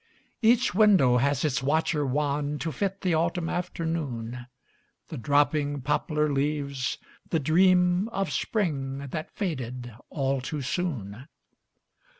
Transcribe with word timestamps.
Each 0.41 0.73
window 0.73 1.17
has 1.17 1.45
its 1.45 1.61
watcher 1.61 2.03
wan 2.03 2.57
To 2.57 2.71
fit 2.71 3.01
the 3.01 3.13
autumn 3.13 3.49
afternoon, 3.49 4.47
The 5.09 5.17
dropping 5.19 5.81
poplar 5.81 6.27
leaves, 6.33 6.97
the 7.29 7.39
dream 7.39 8.09
Of 8.09 8.31
spring 8.33 9.05
that 9.11 9.29
faded 9.29 9.93
all 10.09 10.41
too 10.41 10.63
soon. 10.63 11.27